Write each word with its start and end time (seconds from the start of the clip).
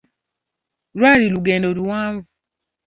Lwali 0.97 1.27
lugendo 1.33 1.67
luwanvu. 1.77 2.29